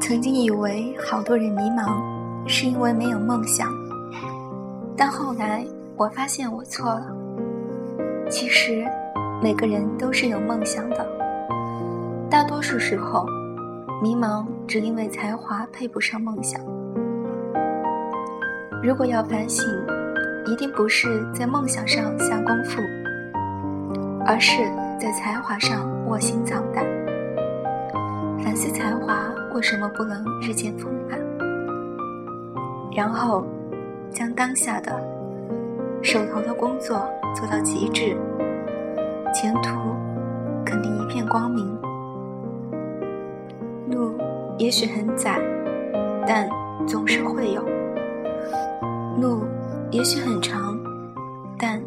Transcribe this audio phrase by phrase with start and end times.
[0.00, 2.00] 曾经以为好多人迷茫
[2.48, 3.68] 是因为没有梦想，
[4.96, 5.64] 但后来
[5.96, 7.06] 我发现我错了。
[8.28, 8.84] 其实
[9.42, 11.06] 每个人都是有梦想的，
[12.28, 13.24] 大多数时候
[14.02, 16.60] 迷茫只因为才华配不上梦想。
[18.82, 19.66] 如果要反省，
[20.46, 22.80] 一定不是在梦想上下功夫，
[24.24, 24.62] 而是
[24.98, 26.84] 在才华上卧薪尝胆。
[28.42, 31.18] 反思才华为什么不能日渐丰满，
[32.96, 33.44] 然后
[34.10, 35.00] 将当下的
[36.02, 38.16] 手头的工作做到极致，
[39.34, 39.94] 前途
[40.64, 41.78] 肯定一片光明。
[43.90, 44.18] 路
[44.58, 45.38] 也许很窄，
[46.26, 46.48] 但
[46.86, 47.62] 总是会有；
[49.20, 49.44] 路
[49.90, 50.78] 也许很长，
[51.58, 51.80] 但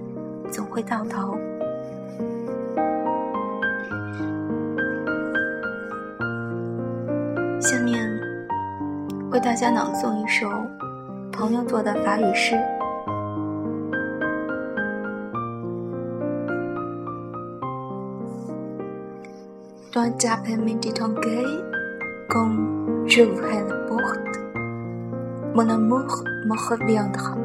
[0.51, 1.37] 总会到头。
[7.63, 7.97] 下面
[9.31, 10.49] 为大家朗诵一首
[11.31, 12.57] 朋友做的法语诗。
[19.93, 21.45] Toi t'appelles dit ton gay,
[22.27, 24.41] comme j'ouvrais la porte,
[25.55, 27.37] mon amour me reviendra.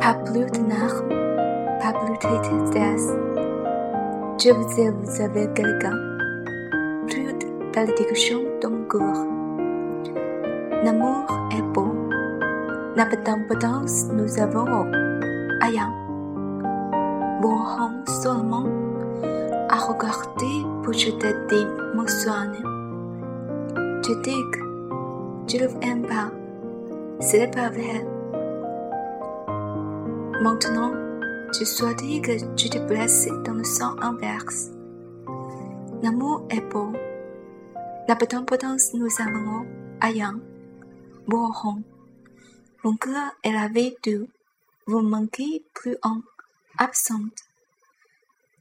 [0.00, 1.10] Pas plus de larmes,
[1.82, 3.12] pas plus de tristesse.
[4.38, 6.07] Je vous ai, vous avez quelqu'un.
[7.78, 9.14] Mon cœur.
[10.82, 11.94] L'amour est beau.
[12.96, 14.90] L'abondance nous avons
[15.62, 15.94] ayant.
[17.40, 17.62] Bon
[18.04, 18.66] seulement
[19.68, 22.50] à regarder pour je te dis mon soin.
[24.02, 24.58] Je dis que
[25.46, 26.32] je ne l'aime pas.
[27.20, 28.04] Ce n'est pas vrai.
[30.42, 30.94] Maintenant,
[31.56, 34.72] je souhaite que je te blesse dans le sang inverse.
[36.02, 36.90] L'amour est beau.
[38.08, 39.66] La potence nous avons
[40.02, 40.40] ayant.
[41.26, 41.52] Bon
[42.82, 44.26] Mon cœur est la vie de
[44.86, 46.22] vous manquez plus en
[46.78, 47.38] absente.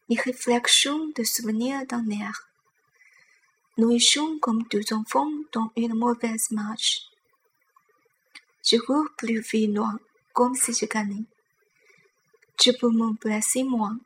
[0.09, 2.49] Les réflexions de souvenirs d'un air.
[3.77, 7.03] Nous échouons comme deux enfants dans une mauvaise marche.
[8.69, 9.97] Je cours plus vite loin,
[10.33, 11.23] comme si je gagnais.
[12.61, 13.97] Je peux me blesser moins.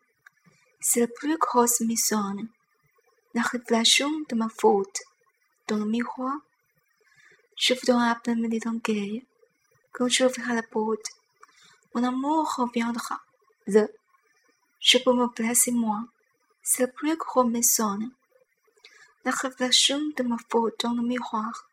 [0.79, 2.35] C'est la plus grosse mission.
[3.33, 5.01] La réflexion de ma faute.
[5.67, 6.37] Dans le miroir,
[7.55, 9.25] je voudrais appeler mes gay.
[9.91, 11.07] Quand j'ouvrirai la porte,
[11.93, 13.21] mon amour reviendra.
[13.67, 13.89] The.
[14.79, 16.07] Je peux me blesser moins.
[16.63, 17.99] C'est la plus grosse mission.
[19.25, 21.67] La réflexion de ma faute dans le miroir.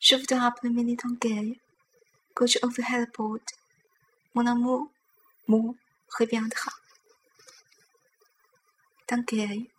[0.00, 1.60] Je voudrais appeler mes gay.
[2.34, 3.52] Quand j'ouvrirai la porte,
[4.34, 4.90] mon amour
[5.48, 5.74] 么
[6.18, 6.72] reviendra.
[9.08, 9.70] Danke.